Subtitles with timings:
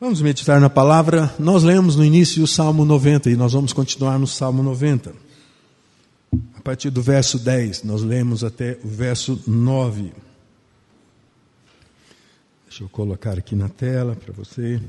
[0.00, 1.34] Vamos meditar na palavra.
[1.40, 5.12] Nós lemos no início o Salmo 90 e nós vamos continuar no Salmo 90.
[6.54, 10.12] A partir do verso 10, nós lemos até o verso 9.
[12.68, 14.80] Deixa eu colocar aqui na tela para você.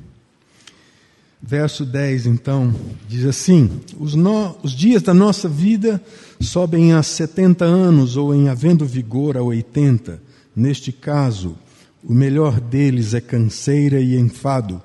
[1.42, 2.72] Verso 10, então,
[3.08, 6.00] diz assim: os, no, os dias da nossa vida
[6.40, 10.22] sobem a 70 anos, ou em havendo vigor a 80.
[10.56, 11.58] Neste caso,
[12.04, 14.80] o melhor deles é canseira e enfado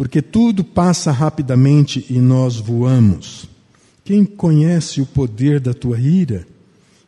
[0.00, 3.46] porque tudo passa rapidamente e nós voamos.
[4.02, 6.46] Quem conhece o poder da tua ira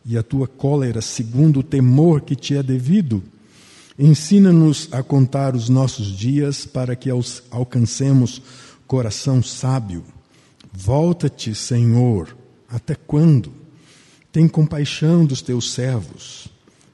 [0.05, 3.23] e a tua cólera segundo o temor que te é devido?
[3.99, 7.09] Ensina-nos a contar os nossos dias para que
[7.51, 8.43] alcancemos
[8.87, 10.05] coração sábio.
[10.71, 12.37] Volta-te, Senhor,
[12.69, 13.55] até quando?
[14.31, 16.47] Tem compaixão dos teus servos.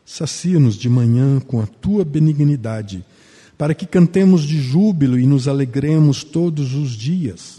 [0.06, 3.04] Sacia-nos de manhã com a tua benignidade
[3.58, 7.58] para que cantemos de júbilo e nos alegremos todos os dias.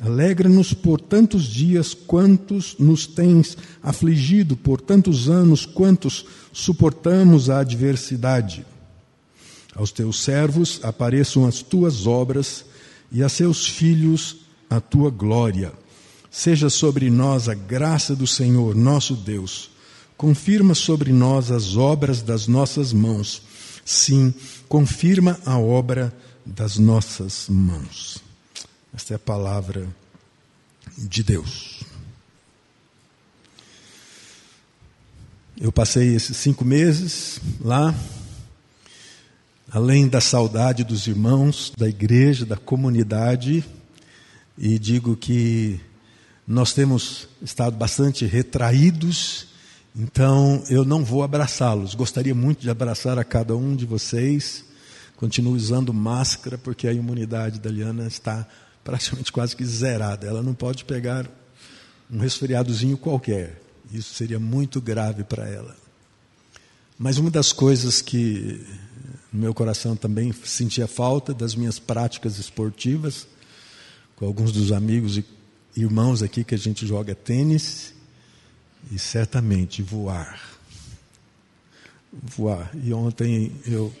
[0.00, 8.66] Alegra-nos por tantos dias quantos nos tens afligido, por tantos anos quantos suportamos a adversidade.
[9.74, 12.64] Aos teus servos apareçam as tuas obras
[13.12, 15.72] e a seus filhos a tua glória.
[16.30, 19.70] Seja sobre nós a graça do Senhor, nosso Deus.
[20.16, 23.42] Confirma sobre nós as obras das nossas mãos
[23.86, 24.34] sim,
[24.68, 26.12] confirma a obra
[26.44, 28.18] das nossas mãos.
[28.92, 29.88] Esta é a palavra
[30.98, 31.84] de Deus.
[35.56, 37.94] Eu passei esses cinco meses lá,
[39.70, 43.64] além da saudade dos irmãos, da igreja, da comunidade,
[44.58, 45.80] e digo que
[46.46, 49.55] nós temos estado bastante retraídos
[49.96, 51.94] então eu não vou abraçá-los.
[51.94, 54.64] Gostaria muito de abraçar a cada um de vocês.
[55.16, 58.46] Continuo usando máscara porque a imunidade da Liana está
[58.84, 60.26] praticamente quase que zerada.
[60.26, 61.26] Ela não pode pegar
[62.10, 63.62] um resfriadozinho qualquer.
[63.90, 65.74] Isso seria muito grave para ela.
[66.98, 68.64] Mas uma das coisas que
[69.32, 73.26] no meu coração também sentia falta das minhas práticas esportivas,
[74.14, 75.24] com alguns dos amigos e
[75.76, 77.94] irmãos aqui que a gente joga tênis,
[78.90, 80.40] e certamente voar.
[82.12, 82.70] Voar.
[82.82, 83.92] E ontem eu,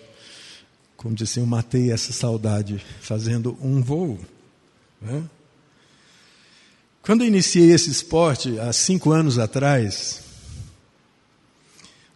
[0.96, 4.18] como disse, eu matei essa saudade fazendo um voo.
[5.00, 5.24] Né?
[7.02, 10.22] Quando eu iniciei esse esporte, há cinco anos atrás,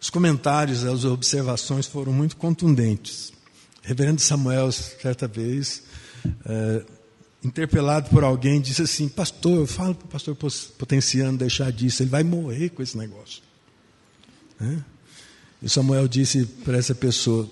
[0.00, 3.30] os comentários, as observações foram muito contundentes.
[3.30, 3.34] O
[3.82, 5.82] reverendo Samuel, certa vez,
[6.44, 6.84] é,
[7.42, 10.36] interpelado por alguém, disse assim: Pastor, eu falo para o pastor
[10.78, 13.42] Potenciano deixar disso, ele vai morrer com esse negócio.
[14.58, 14.84] Né?
[15.62, 17.48] E Samuel disse para essa pessoa: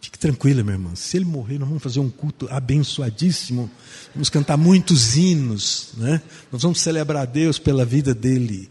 [0.00, 3.70] Fique tranquila, minha irmã, se ele morrer, nós vamos fazer um culto abençoadíssimo,
[4.14, 6.22] vamos cantar muitos hinos, né?
[6.52, 8.70] nós vamos celebrar a Deus pela vida dele.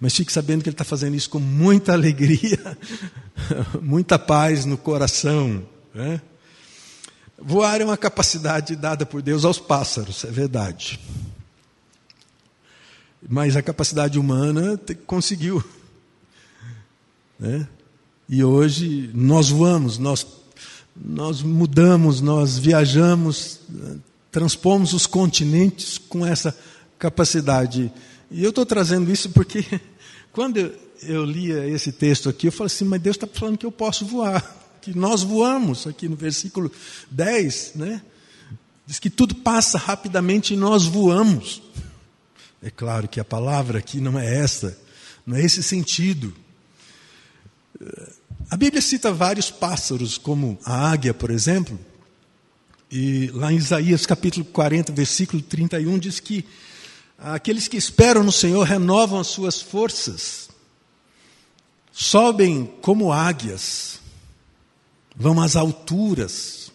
[0.00, 2.78] Mas fique sabendo que ele está fazendo isso com muita alegria,
[3.82, 5.66] muita paz no coração.
[5.92, 6.20] Né?
[7.42, 11.00] Voar é uma capacidade dada por Deus aos pássaros, é verdade.
[13.26, 15.62] Mas a capacidade humana conseguiu.
[17.38, 17.66] Né?
[18.28, 20.26] E hoje nós voamos, nós,
[20.94, 23.60] nós mudamos, nós viajamos,
[24.30, 26.54] transpomos os continentes com essa
[26.98, 27.90] capacidade.
[28.30, 29.64] E eu estou trazendo isso porque
[30.34, 30.58] quando
[31.02, 34.04] eu, lia esse texto aqui, eu falei assim, mas Deus está falando que eu posso
[34.04, 36.70] voar que nós voamos, aqui no versículo
[37.10, 38.02] 10, né?
[38.86, 41.62] Diz que tudo passa rapidamente e nós voamos.
[42.62, 44.76] É claro que a palavra aqui não é essa,
[45.24, 46.34] não é esse sentido.
[48.50, 51.78] A Bíblia cita vários pássaros, como a águia, por exemplo,
[52.90, 56.44] e lá em Isaías capítulo 40, versículo 31, diz que
[57.16, 60.50] aqueles que esperam no Senhor renovam as suas forças,
[61.92, 63.99] sobem como águias,
[65.16, 66.70] vão às alturas.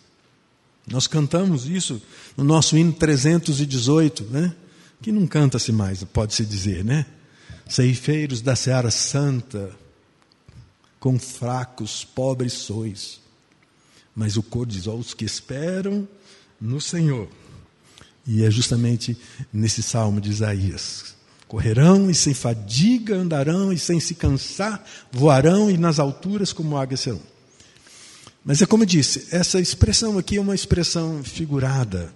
[0.88, 2.02] Nós cantamos isso
[2.38, 4.56] no nosso hino 318, né?
[5.02, 7.06] Que não canta-se mais, pode-se dizer, né?
[7.68, 9.72] Ceifeiros da Seara Santa,
[11.00, 13.20] com fracos, pobres sois.
[14.16, 16.08] Mas o cor diz: ó, os que esperam
[16.60, 17.28] no Senhor.
[18.26, 19.18] E é justamente
[19.52, 21.16] nesse salmo de Isaías:
[21.48, 27.02] correrão e sem fadiga andarão, e sem se cansar voarão, e nas alturas como águias
[27.02, 27.22] serão.
[28.46, 32.14] Mas é como eu disse, essa expressão aqui é uma expressão figurada.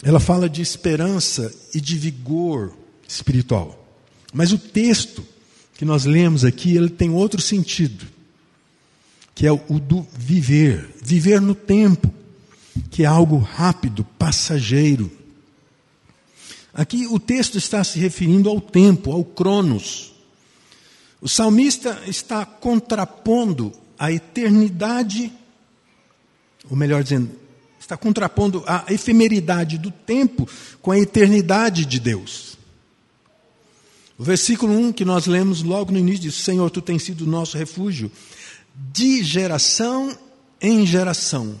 [0.00, 2.72] Ela fala de esperança e de vigor
[3.06, 3.84] espiritual.
[4.32, 5.26] Mas o texto
[5.74, 8.06] que nós lemos aqui, ele tem outro sentido,
[9.34, 12.14] que é o do viver, viver no tempo,
[12.88, 15.10] que é algo rápido, passageiro.
[16.72, 20.12] Aqui o texto está se referindo ao tempo, ao cronos.
[21.20, 25.32] O salmista está contrapondo a eternidade,
[26.70, 27.30] ou melhor dizendo,
[27.78, 30.48] está contrapondo a efemeridade do tempo
[30.80, 32.56] com a eternidade de Deus.
[34.18, 37.58] O versículo 1 que nós lemos logo no início diz: Senhor, tu tens sido nosso
[37.58, 38.10] refúgio
[38.92, 40.16] de geração
[40.60, 41.60] em geração.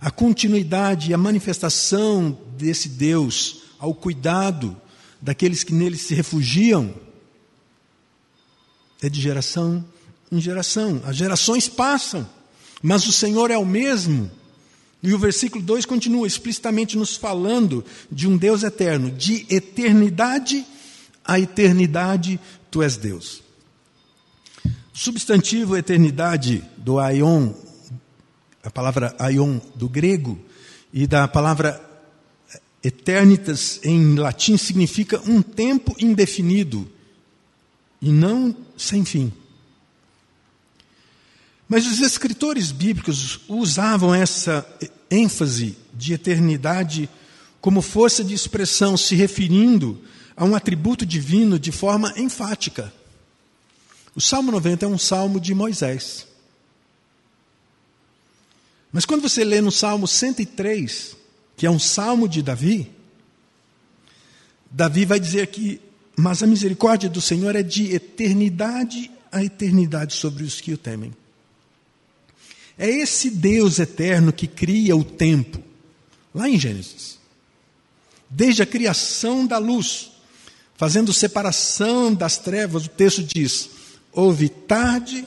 [0.00, 4.76] A continuidade e a manifestação desse Deus ao cuidado
[5.20, 6.94] daqueles que nele se refugiam
[9.02, 9.84] é de geração
[10.32, 11.02] em geração.
[11.04, 12.26] As gerações passam,
[12.84, 14.30] mas o Senhor é o mesmo.
[15.02, 20.64] E o versículo 2 continua explicitamente nos falando de um Deus eterno, de eternidade
[21.24, 22.38] a eternidade,
[22.70, 23.42] tu és Deus.
[24.92, 27.52] Substantivo eternidade do aion,
[28.62, 30.38] a palavra aion do grego,
[30.92, 31.82] e da palavra
[32.82, 36.86] eternitas em latim significa um tempo indefinido
[38.00, 39.32] e não sem fim.
[41.68, 44.66] Mas os escritores bíblicos usavam essa
[45.10, 47.08] ênfase de eternidade
[47.60, 49.98] como força de expressão, se referindo
[50.36, 52.92] a um atributo divino de forma enfática.
[54.14, 56.26] O Salmo 90 é um salmo de Moisés.
[58.92, 61.16] Mas quando você lê no Salmo 103,
[61.56, 62.90] que é um salmo de Davi,
[64.70, 65.80] Davi vai dizer que,
[66.16, 71.12] mas a misericórdia do Senhor é de eternidade a eternidade sobre os que o temem.
[72.78, 75.62] É esse Deus eterno que cria o tempo,
[76.34, 77.18] lá em Gênesis.
[78.28, 80.10] Desde a criação da luz,
[80.76, 83.70] fazendo separação das trevas, o texto diz:
[84.12, 85.26] houve tarde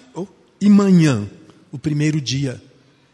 [0.60, 1.30] e manhã,
[1.72, 2.62] o primeiro dia.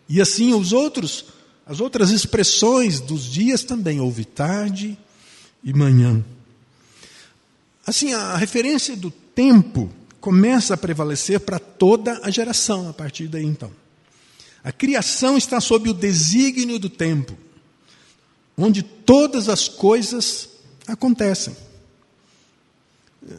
[0.09, 1.25] E assim os outros,
[1.65, 4.97] as outras expressões dos dias também, houve tarde
[5.63, 6.23] e manhã.
[7.85, 13.45] Assim, a referência do tempo começa a prevalecer para toda a geração a partir daí
[13.45, 13.82] então.
[14.63, 17.37] A criação está sob o desígnio do tempo,
[18.57, 20.49] onde todas as coisas
[20.87, 21.55] acontecem.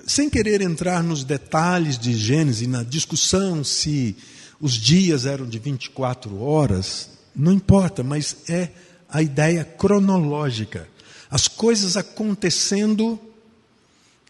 [0.06, 4.16] Sem querer entrar nos detalhes de Gênesis, na discussão se
[4.60, 8.70] os dias eram de 24 horas, não importa, mas é
[9.08, 10.88] a ideia cronológica.
[11.30, 13.18] As coisas acontecendo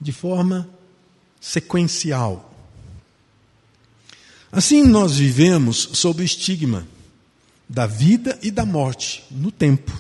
[0.00, 0.68] de forma
[1.40, 2.53] sequencial.
[4.54, 6.86] Assim nós vivemos sob o estigma
[7.68, 9.92] da vida e da morte no tempo.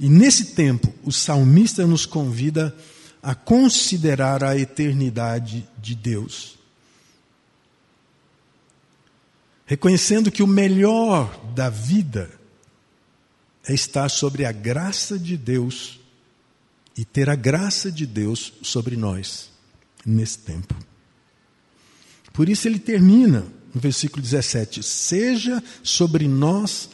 [0.00, 2.74] E nesse tempo, o salmista nos convida
[3.22, 6.58] a considerar a eternidade de Deus.
[9.66, 12.30] Reconhecendo que o melhor da vida
[13.68, 16.00] é estar sobre a graça de Deus
[16.96, 19.50] e ter a graça de Deus sobre nós
[20.06, 20.91] nesse tempo.
[22.32, 26.88] Por isso ele termina no versículo 17: Seja sobre nós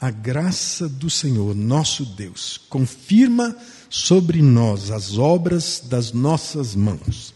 [0.00, 3.56] a graça do Senhor, nosso Deus, confirma
[3.88, 7.32] sobre nós as obras das nossas mãos.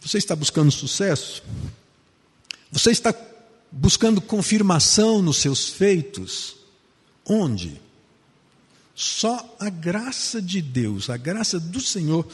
[0.00, 1.42] Você está buscando sucesso?
[2.72, 3.14] Você está
[3.70, 6.56] buscando confirmação nos seus feitos?
[7.24, 7.80] Onde?
[8.94, 12.26] Só a graça de Deus, a graça do Senhor,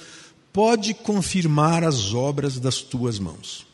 [0.55, 3.67] pode confirmar as obras das tuas mãos.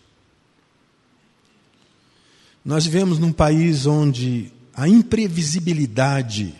[2.64, 6.54] Nós vivemos num país onde a imprevisibilidade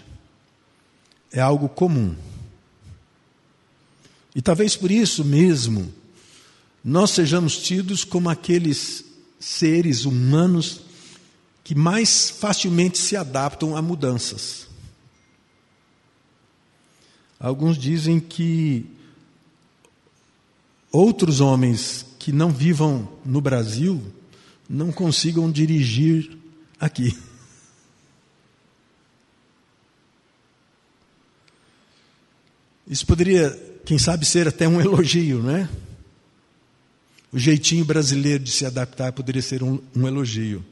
[1.33, 2.15] é algo comum.
[4.35, 5.91] E talvez por isso mesmo
[6.85, 9.03] nós sejamos tidos como aqueles
[9.39, 10.83] seres humanos
[11.65, 14.67] que mais facilmente se adaptam a mudanças.
[17.39, 19.00] Alguns dizem que
[20.93, 24.03] outros homens que não vivam no Brasil
[24.69, 26.37] não consigam dirigir
[26.79, 27.17] aqui.
[32.87, 33.51] Isso poderia,
[33.85, 35.69] quem sabe, ser até um elogio, não é?
[37.33, 40.65] O jeitinho brasileiro de se adaptar poderia ser um, um elogio.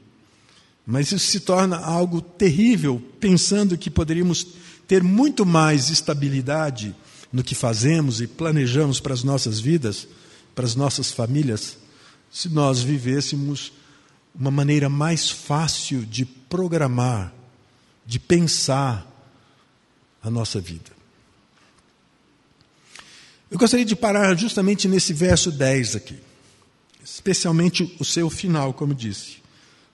[0.85, 4.47] Mas isso se torna algo terrível, pensando que poderíamos
[4.89, 6.95] ter muito mais estabilidade
[7.32, 10.08] no que fazemos e planejamos para as nossas vidas,
[10.54, 11.76] para as nossas famílias,
[12.30, 13.73] se nós vivêssemos
[14.35, 17.32] uma maneira mais fácil de programar,
[18.06, 19.06] de pensar
[20.23, 20.90] a nossa vida.
[23.50, 26.18] Eu gostaria de parar justamente nesse verso 10 aqui,
[27.02, 29.38] especialmente o seu final, como disse.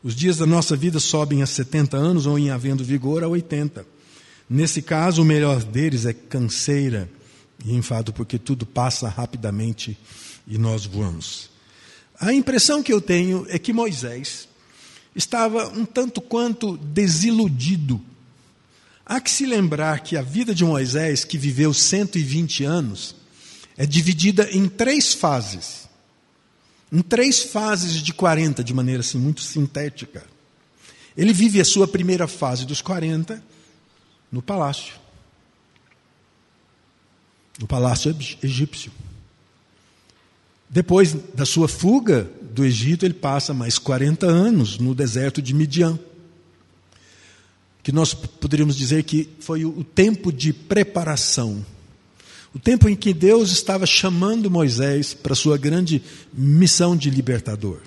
[0.02, 3.86] Os dias da nossa vida sobem a 70 anos ou, em havendo vigor, a 80.
[4.50, 7.08] Nesse caso, o melhor deles é canseira
[7.62, 9.98] e enfado, porque tudo passa rapidamente
[10.46, 11.50] e nós voamos.
[12.18, 14.48] A impressão que eu tenho é que Moisés
[15.14, 18.00] estava um tanto quanto desiludido.
[19.04, 23.14] Há que se lembrar que a vida de Moisés, que viveu 120 anos,
[23.76, 25.84] é dividida em três fases
[26.94, 30.24] em três fases de 40, de maneira assim muito sintética.
[31.16, 33.42] Ele vive a sua primeira fase dos 40
[34.30, 34.94] no palácio.
[37.58, 38.90] No palácio egípcio.
[40.68, 45.98] Depois da sua fuga do Egito, ele passa mais 40 anos no deserto de Midian.
[47.82, 51.64] Que nós poderíamos dizer que foi o tempo de preparação
[52.54, 56.00] o tempo em que Deus estava chamando Moisés para sua grande
[56.32, 57.80] missão de libertador.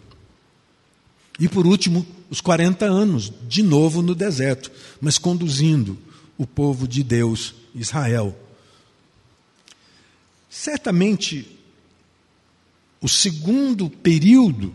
[1.39, 4.69] E por último, os 40 anos, de novo no deserto,
[4.99, 5.97] mas conduzindo
[6.37, 8.37] o povo de Deus, Israel.
[10.49, 11.59] Certamente,
[13.01, 14.73] o segundo período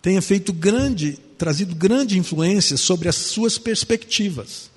[0.00, 4.70] tenha feito grande, trazido grande influência sobre as suas perspectivas.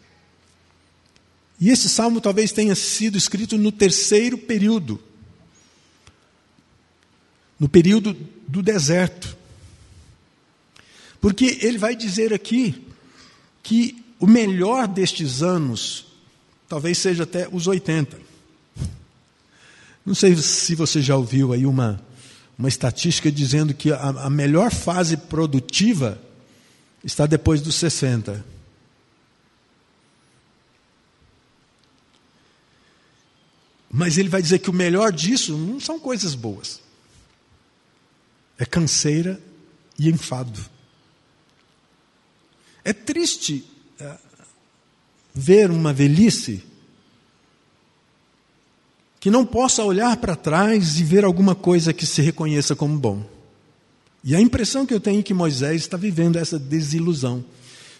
[1.59, 4.99] E esse salmo talvez tenha sido escrito no terceiro período
[7.61, 9.37] no período do deserto.
[11.21, 12.87] Porque ele vai dizer aqui
[13.61, 16.07] que o melhor destes anos
[16.67, 18.17] talvez seja até os 80.
[20.05, 22.01] Não sei se você já ouviu aí uma,
[22.57, 26.21] uma estatística dizendo que a, a melhor fase produtiva
[27.03, 28.43] está depois dos 60.
[33.91, 36.81] Mas ele vai dizer que o melhor disso não são coisas boas.
[38.57, 39.41] É canseira
[39.99, 40.63] e enfado.
[42.83, 43.65] É triste
[43.99, 44.17] é,
[45.33, 46.63] ver uma velhice
[49.21, 53.23] que não possa olhar para trás e ver alguma coisa que se reconheça como bom.
[54.23, 57.45] E a impressão que eu tenho é que Moisés está vivendo essa desilusão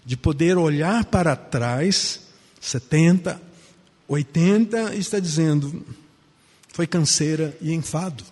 [0.04, 2.22] de poder olhar para trás,
[2.60, 3.40] 70,
[4.08, 5.86] 80 está dizendo,
[6.74, 8.24] foi canseira e enfado.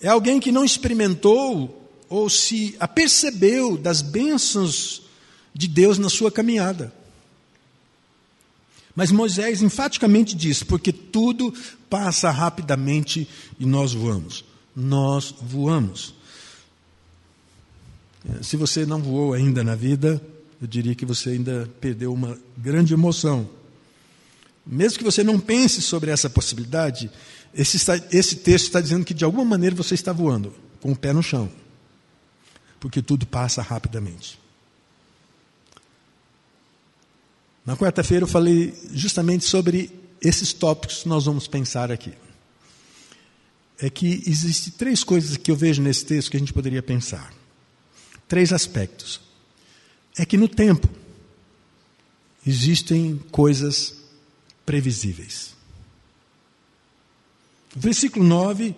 [0.00, 5.02] É alguém que não experimentou ou se apercebeu das bênçãos
[5.52, 6.90] de Deus na sua caminhada.
[8.94, 11.52] Mas Moisés enfaticamente diz: porque tudo
[11.88, 14.44] passa rapidamente e nós voamos.
[14.74, 16.14] Nós voamos.
[18.40, 20.22] Se você não voou ainda na vida,
[20.60, 23.48] eu diria que você ainda perdeu uma grande emoção.
[24.64, 27.10] Mesmo que você não pense sobre essa possibilidade,
[27.52, 27.78] esse,
[28.12, 31.22] esse texto está dizendo que de alguma maneira você está voando, com o pé no
[31.22, 31.50] chão.
[32.78, 34.41] Porque tudo passa rapidamente.
[37.64, 39.90] Na quarta-feira eu falei justamente sobre
[40.20, 42.12] esses tópicos que nós vamos pensar aqui.
[43.78, 47.32] É que existem três coisas que eu vejo nesse texto que a gente poderia pensar.
[48.28, 49.20] Três aspectos
[50.16, 50.88] é que no tempo
[52.46, 53.94] existem coisas
[54.64, 55.54] previsíveis.
[57.74, 58.74] Versículo 9,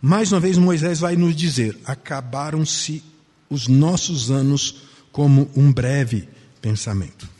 [0.00, 3.02] mais uma vez Moisés vai nos dizer: acabaram-se
[3.50, 6.28] os nossos anos como um breve
[6.60, 7.37] pensamento.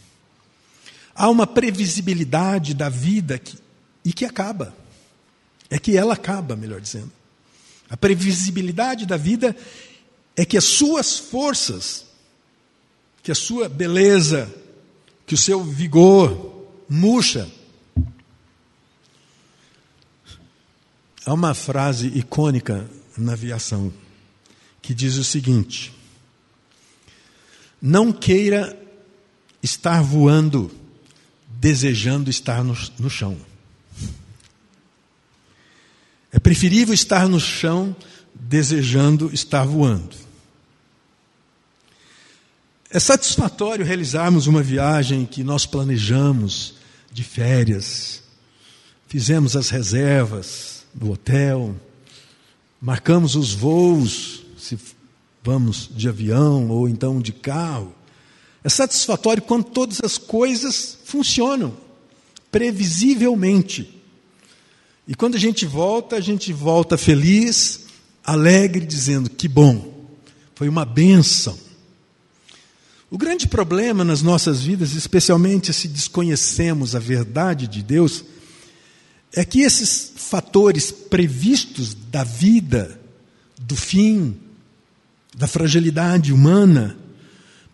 [1.18, 3.58] Há uma previsibilidade da vida que,
[4.04, 4.72] e que acaba.
[5.68, 7.10] É que ela acaba, melhor dizendo.
[7.90, 9.56] A previsibilidade da vida
[10.36, 12.06] é que as suas forças
[13.28, 14.50] que a sua beleza,
[15.26, 17.46] que o seu vigor murcha.
[21.26, 23.92] Há uma frase icônica na aviação
[24.80, 25.92] que diz o seguinte:
[27.82, 28.80] Não queira
[29.62, 30.70] estar voando
[31.60, 33.36] desejando estar no, no chão.
[36.30, 37.96] É preferível estar no chão
[38.34, 40.16] desejando estar voando.
[42.90, 46.76] É satisfatório realizarmos uma viagem que nós planejamos
[47.12, 48.22] de férias,
[49.08, 51.74] fizemos as reservas do hotel,
[52.80, 54.78] marcamos os voos, se
[55.42, 57.97] vamos de avião ou então de carro.
[58.62, 61.76] É satisfatório quando todas as coisas funcionam
[62.50, 64.02] previsivelmente.
[65.06, 67.86] E quando a gente volta, a gente volta feliz,
[68.24, 70.06] alegre, dizendo: que bom,
[70.54, 71.58] foi uma bênção.
[73.10, 78.22] O grande problema nas nossas vidas, especialmente se desconhecemos a verdade de Deus,
[79.32, 83.00] é que esses fatores previstos da vida,
[83.58, 84.36] do fim,
[85.34, 86.98] da fragilidade humana,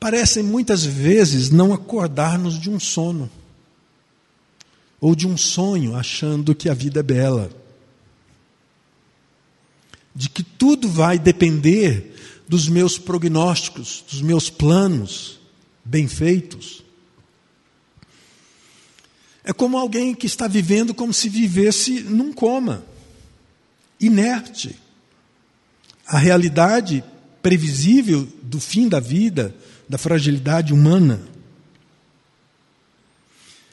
[0.05, 3.31] parecem muitas vezes não acordar-nos de um sono
[5.01, 7.51] ou de um sonho, achando que a vida é bela.
[10.15, 15.41] De que tudo vai depender dos meus prognósticos, dos meus planos
[15.83, 16.85] bem feitos.
[19.43, 22.85] É como alguém que está vivendo como se vivesse num coma,
[23.99, 24.79] inerte.
[26.07, 27.03] A realidade
[27.41, 29.55] previsível do fim da vida,
[29.89, 31.21] da fragilidade humana.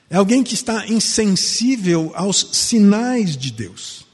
[0.09, 4.05] É alguém que está insensível aos sinais de Deus.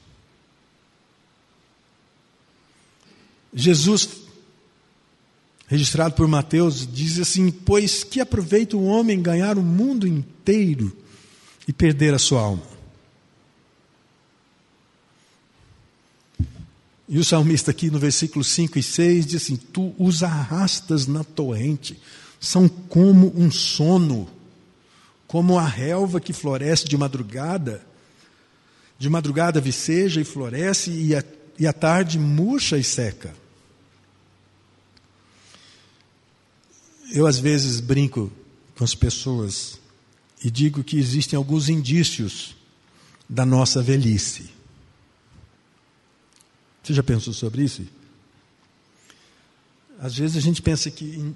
[3.52, 4.08] Jesus,
[5.66, 10.96] registrado por Mateus, diz assim: Pois que aproveita o homem ganhar o mundo inteiro
[11.66, 12.77] e perder a sua alma?
[17.08, 21.24] E o salmista aqui no versículo 5 e 6 diz assim: Tu os arrastas na
[21.24, 21.98] torrente,
[22.38, 24.28] são como um sono,
[25.26, 27.84] como a relva que floresce de madrugada,
[28.98, 31.24] de madrugada viceja e floresce, e a,
[31.58, 33.34] e a tarde murcha e seca.
[37.10, 38.30] Eu às vezes brinco
[38.76, 39.80] com as pessoas
[40.44, 42.54] e digo que existem alguns indícios
[43.26, 44.57] da nossa velhice.
[46.88, 47.82] Você já pensou sobre isso?
[50.00, 51.34] Às vezes a gente pensa que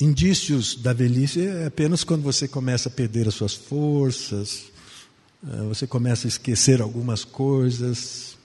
[0.00, 4.66] indícios da velhice é apenas quando você começa a perder as suas forças,
[5.44, 8.38] eh, você começa a esquecer algumas coisas,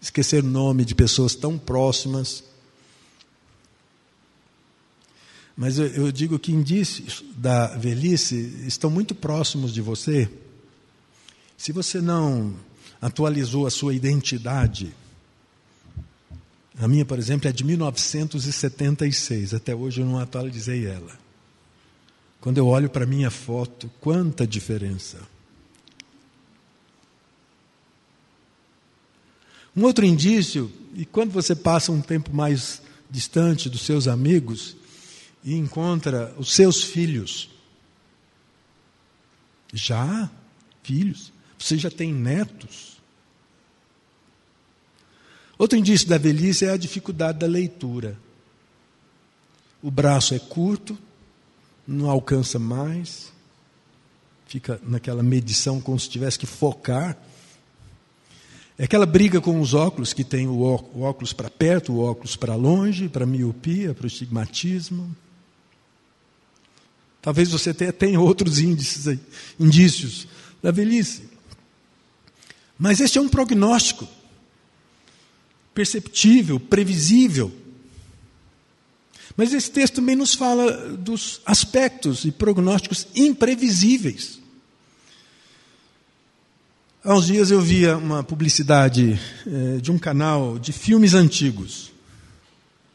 [0.00, 2.44] esquecer nome de pessoas tão próximas.
[5.56, 8.36] Mas eu, eu digo que indícios da velhice
[8.68, 10.30] estão muito próximos de você.
[11.58, 12.54] Se você não
[13.00, 14.94] atualizou a sua identidade,
[16.78, 19.54] a minha, por exemplo, é de 1976.
[19.54, 21.18] Até hoje eu não atualizei ela.
[22.40, 25.18] Quando eu olho para a minha foto, quanta diferença.
[29.76, 34.76] Um outro indício, e quando você passa um tempo mais distante dos seus amigos
[35.44, 37.48] e encontra os seus filhos,
[39.72, 40.30] já
[40.82, 43.00] filhos, você já tem netos.
[45.62, 48.18] Outro indício da velhice é a dificuldade da leitura.
[49.80, 50.98] O braço é curto,
[51.86, 53.32] não alcança mais,
[54.48, 57.16] fica naquela medição como se tivesse que focar.
[58.76, 62.56] É aquela briga com os óculos, que tem o óculos para perto, o óculos para
[62.56, 65.14] longe, para miopia, para o estigmatismo.
[67.20, 69.20] Talvez você até tenha outros índices aí,
[69.60, 70.26] indícios
[70.60, 71.22] da velhice.
[72.76, 74.08] Mas este é um prognóstico
[75.74, 77.52] perceptível, previsível.
[79.36, 84.40] Mas esse texto também nos fala dos aspectos e prognósticos imprevisíveis.
[87.02, 91.90] Há uns dias eu via uma publicidade eh, de um canal de filmes antigos.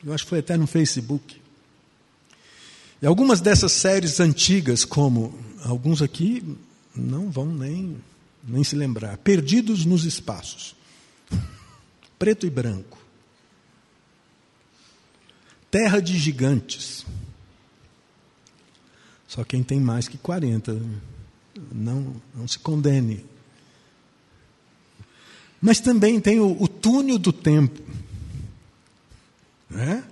[0.05, 1.41] Eu acho que foi até no Facebook.
[3.01, 6.41] E algumas dessas séries antigas, como alguns aqui
[6.95, 7.97] não vão nem,
[8.47, 10.76] nem se lembrar, Perdidos nos Espaços
[12.17, 12.97] preto e branco.
[15.69, 17.05] Terra de gigantes.
[19.27, 20.81] Só quem tem mais que 40,
[21.71, 23.25] não, não se condene.
[25.61, 27.81] Mas também tem o, o túnel do tempo.
[29.69, 30.03] Né?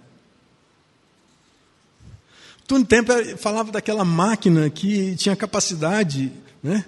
[2.59, 6.83] O túnel do tempo é, falava daquela máquina que tinha capacidade né,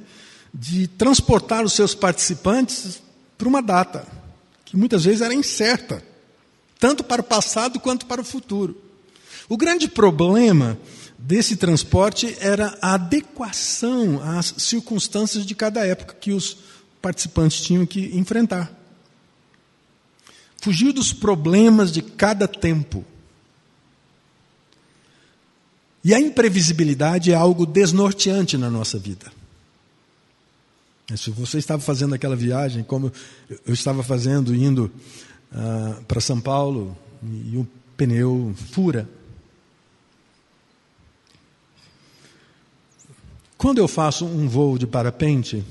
[0.54, 3.02] de transportar os seus participantes
[3.38, 4.18] para uma data
[4.68, 6.04] que muitas vezes era incerta,
[6.78, 8.76] tanto para o passado quanto para o futuro.
[9.48, 10.78] O grande problema
[11.18, 16.58] desse transporte era a adequação às circunstâncias de cada época que os
[17.02, 18.70] participantes tinham que enfrentar.
[20.62, 23.06] Fugir dos problemas de cada tempo.
[26.04, 29.32] E a imprevisibilidade é algo desnorteante na nossa vida.
[31.16, 33.12] Se você estava fazendo aquela viagem, como
[33.66, 34.92] eu estava fazendo, indo
[35.52, 39.10] ah, para São Paulo, e o pneu fura.
[43.58, 45.64] Quando eu faço um voo de parapente,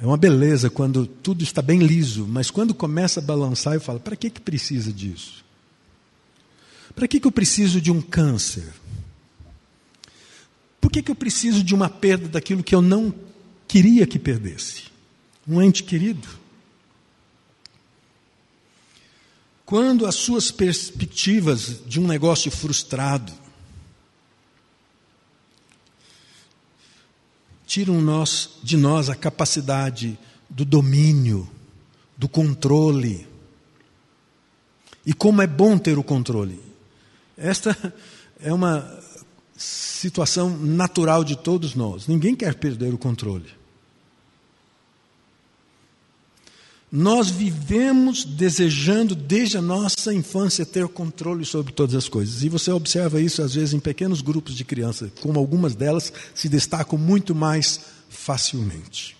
[0.00, 3.98] é uma beleza quando tudo está bem liso, mas quando começa a balançar, eu falo:
[3.98, 5.44] para que, que precisa disso?
[6.94, 8.68] Para que, que eu preciso de um câncer?
[10.80, 13.12] Por que, que eu preciso de uma perda daquilo que eu não
[13.68, 14.84] queria que perdesse.
[15.46, 16.28] Um ente querido.
[19.68, 23.30] quando as suas perspectivas de um negócio frustrado
[27.66, 31.46] tiram nós, de nós a capacidade do domínio,
[32.16, 33.28] do controle.
[35.04, 36.58] E como é bom ter o controle.
[37.36, 37.92] Esta
[38.40, 39.04] é uma
[39.54, 42.06] situação natural de todos nós.
[42.06, 43.57] Ninguém quer perder o controle.
[46.90, 52.42] Nós vivemos desejando desde a nossa infância ter controle sobre todas as coisas.
[52.42, 56.48] E você observa isso às vezes em pequenos grupos de crianças, como algumas delas se
[56.48, 59.16] destacam muito mais facilmente.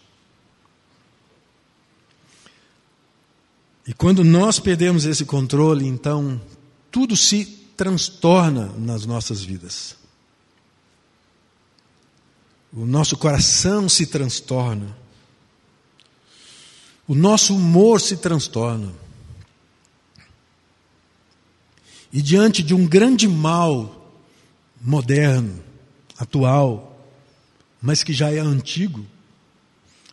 [3.87, 6.41] E quando nós perdemos esse controle, então
[6.91, 7.45] tudo se
[7.77, 9.95] transtorna nas nossas vidas.
[12.73, 14.97] O nosso coração se transtorna
[17.09, 18.93] o nosso humor se transtorna.
[22.13, 24.13] E diante de um grande mal
[24.81, 25.65] moderno,
[26.19, 27.03] atual,
[27.81, 29.07] mas que já é antigo,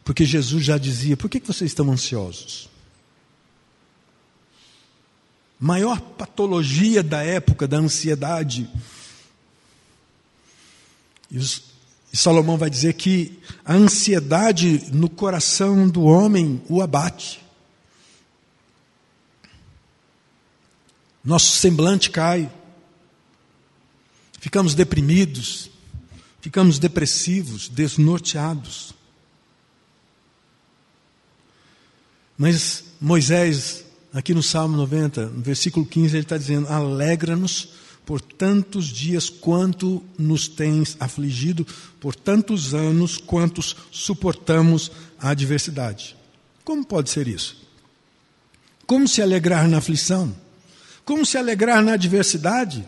[0.06, 2.70] porque Jesus já dizia: por que vocês estão ansiosos?
[5.60, 8.70] Maior patologia da época da ansiedade.
[11.32, 11.75] E os
[12.16, 17.42] e Salomão vai dizer que a ansiedade no coração do homem o abate.
[21.22, 22.50] Nosso semblante cai.
[24.40, 25.70] Ficamos deprimidos,
[26.40, 28.94] ficamos depressivos, desnorteados.
[32.38, 37.72] Mas Moisés, aqui no Salmo 90, no versículo 15, ele está dizendo: alegra-nos
[38.06, 41.66] por tantos dias quanto nos tens afligido,
[42.00, 46.16] por tantos anos quantos suportamos a adversidade.
[46.64, 47.58] Como pode ser isso?
[48.86, 50.36] Como se alegrar na aflição?
[51.04, 52.88] Como se alegrar na adversidade?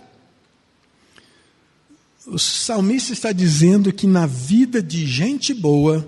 [2.28, 6.06] O salmista está dizendo que na vida de gente boa,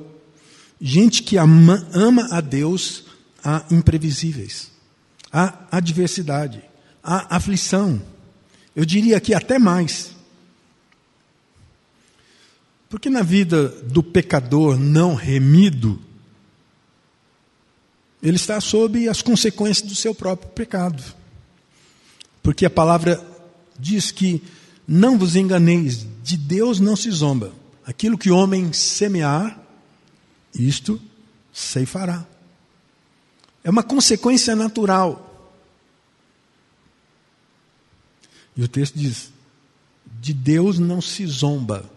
[0.80, 3.06] gente que ama, ama a Deus,
[3.44, 4.70] há imprevisíveis,
[5.32, 6.62] há adversidade,
[7.02, 8.02] há aflição.
[8.76, 10.12] Eu diria que até mais.
[12.90, 16.02] Porque na vida do pecador não remido,
[18.22, 21.04] ele está sob as consequências do seu próprio pecado.
[22.42, 23.24] Porque a palavra
[23.78, 24.42] diz que
[24.88, 27.54] não vos enganeis, de Deus não se zomba.
[27.86, 29.60] Aquilo que o homem semear,
[30.54, 31.00] isto
[31.54, 32.26] ceifará.
[33.64, 35.29] É uma consequência natural.
[38.60, 39.32] E o texto diz:
[40.20, 41.90] de Deus não se zomba.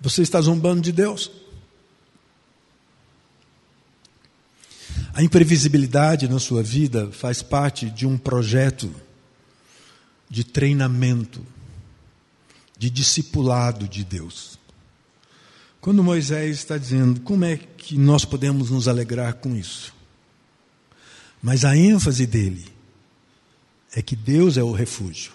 [0.00, 1.32] Você está zombando de Deus?
[5.12, 8.94] A imprevisibilidade na sua vida faz parte de um projeto
[10.30, 11.44] de treinamento,
[12.78, 14.60] de discipulado de Deus.
[15.80, 19.92] Quando Moisés está dizendo como é que nós podemos nos alegrar com isso,
[21.42, 22.73] mas a ênfase dele
[23.94, 25.32] é que Deus é o refúgio.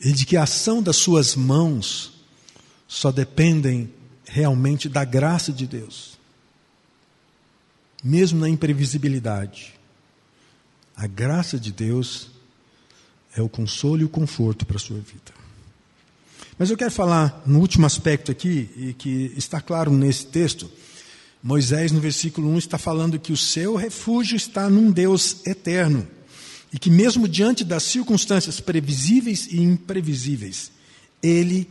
[0.00, 2.12] E de que a ação das suas mãos
[2.86, 3.92] só dependem
[4.24, 6.16] realmente da graça de Deus.
[8.02, 9.74] Mesmo na imprevisibilidade.
[10.94, 12.30] A graça de Deus
[13.34, 15.34] é o consolo e o conforto para a sua vida.
[16.58, 20.70] Mas eu quero falar no último aspecto aqui, e que está claro nesse texto.
[21.42, 26.06] Moisés, no versículo 1, está falando que o seu refúgio está num Deus eterno
[26.76, 30.70] e que, mesmo diante das circunstâncias previsíveis e imprevisíveis,
[31.22, 31.66] Ele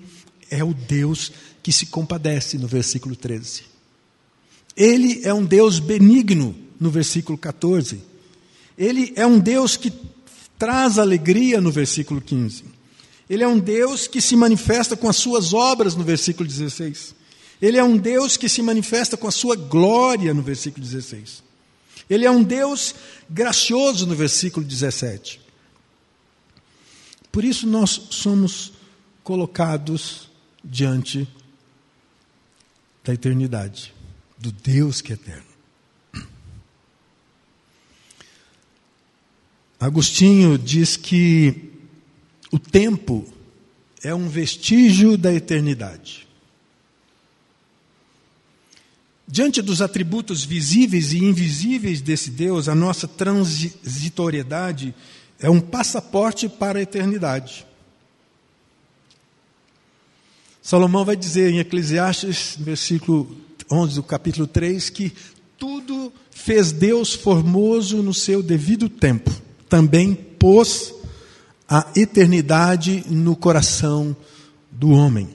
[0.50, 3.66] é o Deus que se compadece, no versículo 13.
[4.76, 8.02] Ele é um Deus benigno, no versículo 14.
[8.76, 9.94] Ele é um Deus que
[10.58, 12.64] traz alegria, no versículo 15.
[13.30, 17.14] Ele é um Deus que se manifesta com as suas obras, no versículo 16.
[17.62, 21.44] Ele é um Deus que se manifesta com a sua glória, no versículo 16.
[22.10, 22.96] Ele é um Deus
[23.30, 25.42] gracioso no versículo 17.
[27.32, 28.74] Por isso nós somos
[29.24, 30.30] colocados
[30.64, 31.28] diante
[33.04, 33.94] da eternidade,
[34.38, 35.56] do Deus que é eterno.
[39.80, 41.72] Agostinho diz que
[42.52, 43.28] o tempo
[44.02, 46.25] é um vestígio da eternidade.
[49.28, 54.94] Diante dos atributos visíveis e invisíveis desse Deus, a nossa transitoriedade
[55.40, 57.66] é um passaporte para a eternidade.
[60.62, 63.36] Salomão vai dizer em Eclesiastes, versículo
[63.72, 65.12] 11 do capítulo 3, que
[65.58, 69.32] tudo fez Deus formoso no seu devido tempo.
[69.68, 70.94] Também pôs
[71.68, 74.16] a eternidade no coração
[74.72, 75.30] do homem.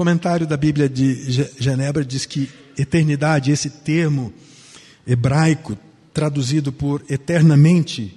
[0.00, 4.32] Comentário da Bíblia de Genebra diz que eternidade, esse termo
[5.06, 5.76] hebraico
[6.14, 8.16] traduzido por eternamente,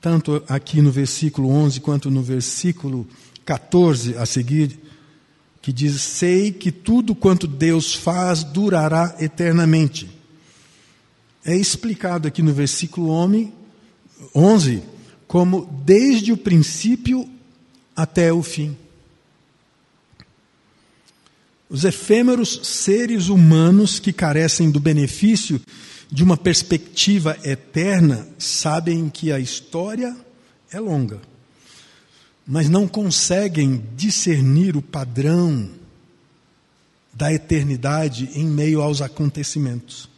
[0.00, 3.04] tanto aqui no versículo 11 quanto no versículo
[3.44, 4.78] 14 a seguir,
[5.60, 10.08] que diz: Sei que tudo quanto Deus faz durará eternamente.
[11.44, 13.10] É explicado aqui no versículo
[14.32, 14.84] 11
[15.26, 17.28] como desde o princípio
[17.96, 18.76] até o fim.
[21.70, 25.60] Os efêmeros seres humanos que carecem do benefício
[26.10, 30.16] de uma perspectiva eterna sabem que a história
[30.70, 31.20] é longa,
[32.46, 35.68] mas não conseguem discernir o padrão
[37.12, 40.08] da eternidade em meio aos acontecimentos.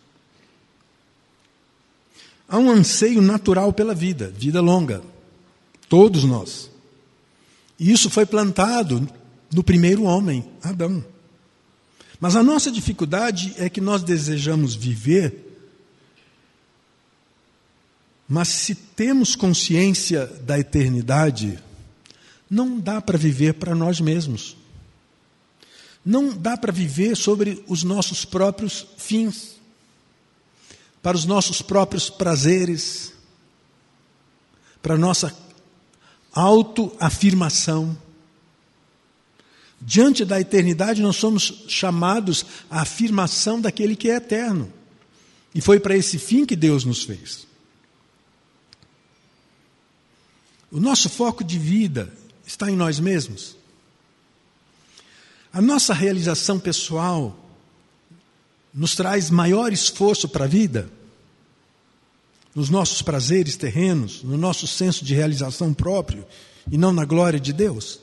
[2.48, 5.02] Há um anseio natural pela vida, vida longa,
[5.88, 6.70] todos nós.
[7.78, 9.08] E isso foi plantado
[9.52, 11.02] no primeiro homem, Adão.
[12.20, 15.50] Mas a nossa dificuldade é que nós desejamos viver
[18.32, 21.58] mas se temos consciência da eternidade,
[22.48, 24.56] não dá para viver para nós mesmos.
[26.04, 29.56] Não dá para viver sobre os nossos próprios fins,
[31.02, 33.12] para os nossos próprios prazeres,
[34.80, 35.36] para a nossa
[36.32, 37.98] autoafirmação.
[39.80, 44.70] Diante da eternidade, nós somos chamados à afirmação daquele que é eterno.
[45.54, 47.46] E foi para esse fim que Deus nos fez.
[50.70, 52.12] O nosso foco de vida
[52.46, 53.56] está em nós mesmos.
[55.52, 57.36] A nossa realização pessoal
[58.72, 60.88] nos traz maior esforço para a vida,
[62.54, 66.24] nos nossos prazeres terrenos, no nosso senso de realização próprio
[66.70, 67.98] e não na glória de Deus.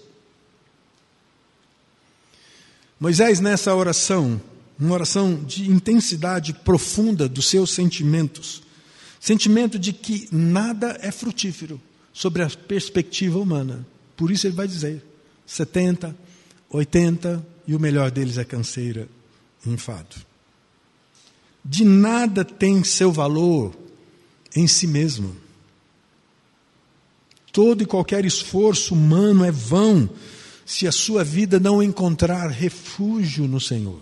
[3.00, 4.42] Moisés, nessa oração,
[4.80, 8.64] uma oração de intensidade profunda dos seus sentimentos,
[9.20, 11.80] sentimento de que nada é frutífero,
[12.12, 13.86] sobre a perspectiva humana.
[14.16, 15.04] Por isso ele vai dizer:
[15.46, 16.18] 70,
[16.68, 19.08] 80 e o melhor deles é canseira
[19.64, 20.16] e enfado.
[21.64, 23.76] De nada tem seu valor
[24.56, 25.36] em si mesmo.
[27.52, 30.10] Todo e qualquer esforço humano é vão
[30.67, 34.01] se a sua vida não encontrar refúgio no Senhor.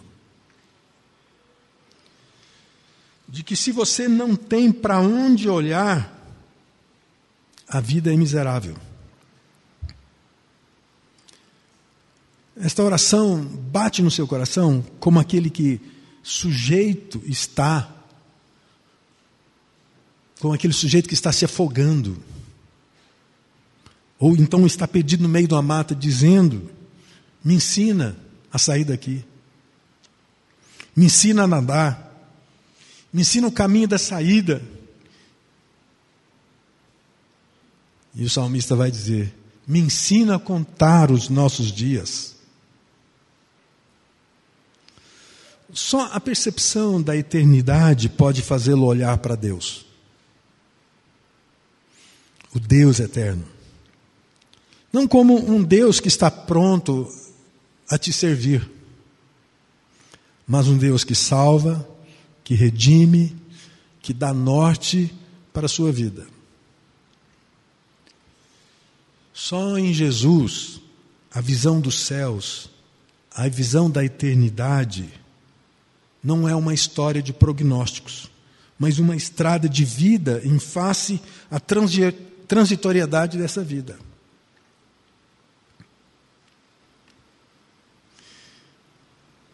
[3.29, 6.11] De que se você não tem para onde olhar,
[7.67, 8.75] a vida é miserável.
[12.57, 15.79] Esta oração bate no seu coração como aquele que
[16.23, 17.93] sujeito está,
[20.39, 22.17] como aquele sujeito que está se afogando,
[24.25, 26.71] ou então está perdido no meio de uma mata, dizendo:
[27.43, 28.17] Me ensina
[28.51, 29.23] a sair daqui,
[30.95, 32.11] me ensina a nadar,
[33.13, 34.63] me ensina o caminho da saída.
[38.15, 39.31] E o salmista vai dizer:
[39.67, 42.35] Me ensina a contar os nossos dias.
[45.71, 49.85] Só a percepção da eternidade pode fazê-lo olhar para Deus.
[52.55, 53.53] O Deus eterno.
[54.95, 57.13] Não como um Deus que está pronto
[57.89, 58.65] a te servir,
[60.47, 61.85] mas um Deus que salva,
[62.45, 63.35] que redime,
[64.01, 65.13] que dá norte
[65.51, 66.25] para a sua vida.
[69.33, 70.79] Só em Jesus,
[71.29, 72.69] a visão dos céus,
[73.35, 75.11] a visão da eternidade,
[76.23, 78.31] não é uma história de prognósticos,
[78.79, 81.19] mas uma estrada de vida em face
[81.51, 83.99] à transitoriedade dessa vida.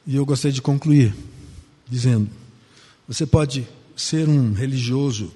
[0.05, 1.15] E eu gostaria de concluir
[1.87, 2.29] dizendo:
[3.07, 5.33] você pode ser um religioso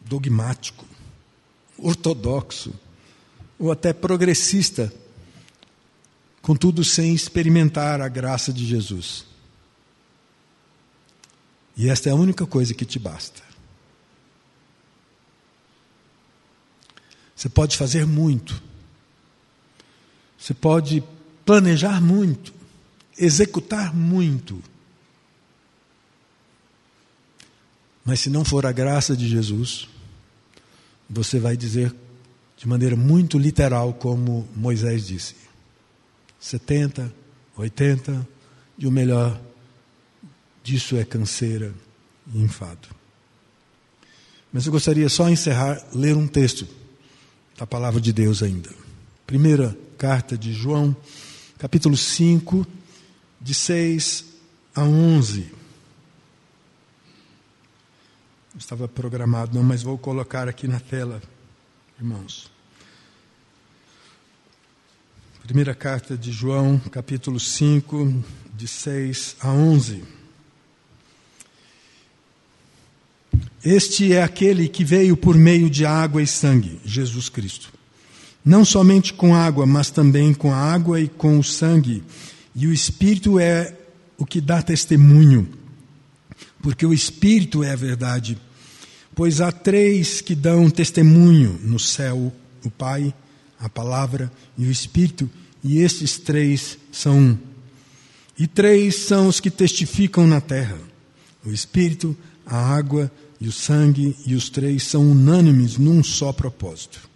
[0.00, 0.86] dogmático,
[1.76, 2.72] ortodoxo,
[3.58, 4.92] ou até progressista,
[6.40, 9.26] contudo sem experimentar a graça de Jesus.
[11.76, 13.42] E esta é a única coisa que te basta.
[17.36, 18.60] Você pode fazer muito,
[20.36, 21.04] você pode
[21.44, 22.52] planejar muito,
[23.18, 24.62] executar muito,
[28.04, 29.88] mas se não for a graça de Jesus,
[31.08, 31.94] você vai dizer
[32.56, 35.36] de maneira muito literal, como Moisés disse.
[36.40, 37.12] 70,
[37.56, 38.26] 80
[38.78, 39.40] e o melhor
[40.62, 41.74] disso é canseira
[42.32, 42.88] e enfado.
[44.52, 46.66] Mas eu gostaria só encerrar, ler um texto
[47.56, 48.70] da palavra de Deus ainda.
[49.26, 50.96] Primeira carta de João,
[51.58, 52.66] capítulo 5,
[53.40, 54.24] de 6
[54.74, 55.52] a 11.
[58.52, 61.22] Não estava programado, não, mas vou colocar aqui na tela,
[61.98, 62.50] irmãos.
[65.42, 68.22] Primeira carta de João, capítulo 5,
[68.54, 70.04] de 6 a 11.
[73.64, 77.72] Este é aquele que veio por meio de água e sangue, Jesus Cristo.
[78.44, 82.02] Não somente com água, mas também com a água e com o sangue.
[82.54, 83.74] E o Espírito é
[84.16, 85.48] o que dá testemunho,
[86.60, 88.36] porque o Espírito é a verdade.
[89.14, 92.32] Pois há três que dão testemunho no céu:
[92.64, 93.14] o Pai,
[93.58, 95.30] a Palavra e o Espírito,
[95.62, 97.38] e estes três são um.
[98.38, 100.78] E três são os que testificam na terra:
[101.44, 107.08] o Espírito, a água e o sangue, e os três são unânimes num só propósito.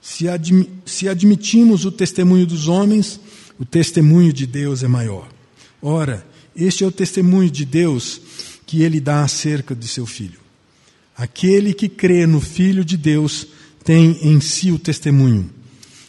[0.00, 3.20] Se, admi se admitimos o testemunho dos homens,
[3.62, 5.28] o testemunho de Deus é maior.
[5.80, 8.20] Ora, este é o testemunho de Deus
[8.66, 10.40] que ele dá acerca de seu filho.
[11.16, 13.46] Aquele que crê no Filho de Deus
[13.84, 15.48] tem em si o testemunho.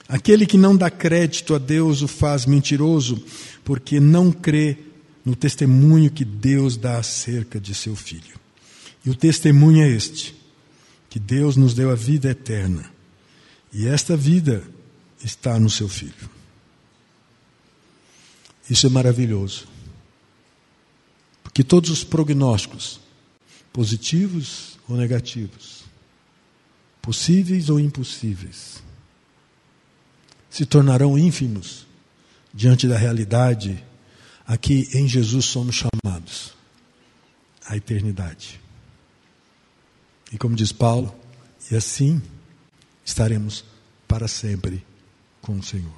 [0.10, 3.24] Aquele que não dá crédito a Deus o faz mentiroso,
[3.64, 4.76] porque não crê
[5.24, 8.34] no testemunho que Deus dá acerca de seu filho.
[9.06, 10.34] E o testemunho é este:
[11.08, 12.90] que Deus nos deu a vida eterna.
[13.72, 14.64] E esta vida
[15.24, 16.33] está no seu filho.
[18.70, 19.68] Isso é maravilhoso.
[21.44, 23.00] Porque todos os prognósticos,
[23.72, 25.84] positivos ou negativos,
[27.02, 28.82] possíveis ou impossíveis,
[30.50, 31.86] se tornarão ínfimos
[32.54, 33.84] diante da realidade
[34.46, 36.54] a que em Jesus somos chamados
[37.66, 38.60] a eternidade.
[40.32, 41.14] E como diz Paulo,
[41.72, 42.22] e assim
[43.06, 43.64] estaremos
[44.08, 44.86] para sempre
[45.42, 45.94] com o Senhor.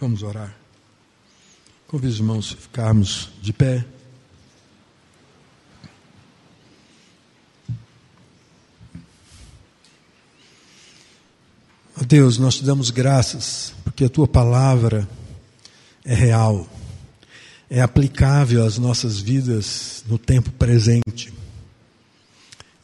[0.00, 0.59] Vamos orar.
[1.90, 3.84] Convido os irmãos a ficarmos de pé.
[12.00, 15.08] Oh Deus, nós te damos graças porque a tua palavra
[16.04, 16.64] é real,
[17.68, 21.34] é aplicável às nossas vidas no tempo presente.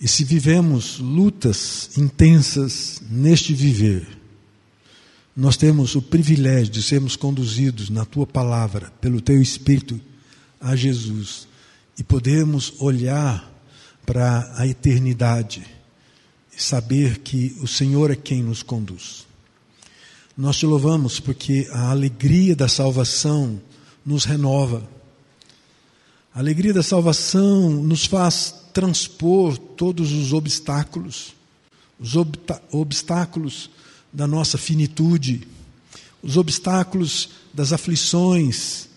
[0.01, 4.15] E se vivemos lutas intensas neste viver,
[5.37, 10.01] nós temos o privilégio de sermos conduzidos na tua palavra, pelo teu Espírito,
[10.59, 11.46] a Jesus,
[11.99, 13.53] e podemos olhar
[14.07, 15.66] para a eternidade
[16.57, 19.27] e saber que o Senhor é quem nos conduz.
[20.35, 23.61] Nós te louvamos porque a alegria da salvação
[24.05, 24.88] nos renova.
[26.35, 31.35] A alegria da salvação nos faz transpor todos os obstáculos,
[32.01, 32.14] os
[32.72, 33.70] obstáculos
[34.16, 35.46] da nossa finitude,
[36.22, 38.88] os obstáculos das aflições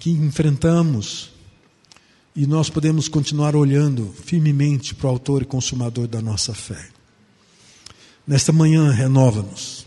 [0.00, 1.30] que enfrentamos,
[2.34, 6.88] e nós podemos continuar olhando firmemente para o Autor e Consumador da nossa fé.
[8.26, 9.86] Nesta manhã, renova-nos.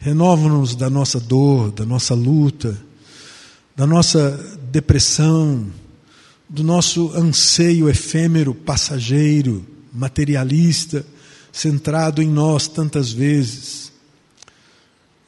[0.00, 2.76] Renova-nos da nossa dor, da nossa luta,
[3.76, 4.32] da nossa
[4.72, 5.64] depressão,
[6.48, 11.06] do nosso anseio efêmero, passageiro, materialista,
[11.52, 13.88] centrado em nós tantas vezes.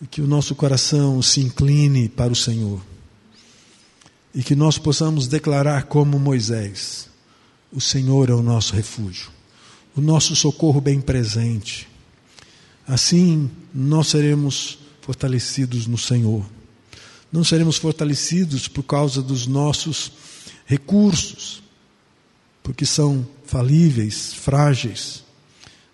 [0.08, 2.80] Que o nosso coração se incline para o Senhor.
[4.34, 7.08] E que nós possamos declarar como Moisés:
[7.72, 9.30] o Senhor é o nosso refúgio,
[9.96, 11.88] o nosso socorro bem presente.
[12.86, 16.44] Assim nós seremos fortalecidos no Senhor.
[17.32, 20.12] Não seremos fortalecidos por causa dos nossos
[20.66, 21.62] recursos,
[22.62, 25.24] porque são falíveis, frágeis,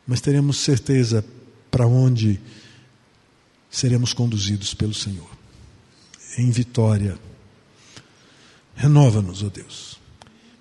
[0.07, 1.25] mas teremos certeza
[1.71, 2.41] para onde
[3.77, 5.29] seremos conduzidos pelo Senhor.
[6.39, 7.19] Em vitória.
[8.75, 9.99] Renova-nos, ó Deus.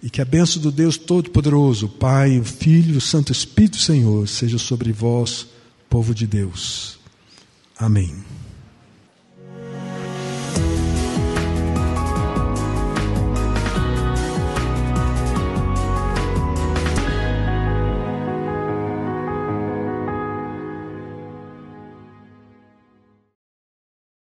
[0.04, 5.48] E que a bênção do Deus Todo-Poderoso, Pai, Filho Santo Espírito Senhor, seja sobre vós,
[5.90, 7.00] povo de Deus.
[7.77, 8.21] Amém.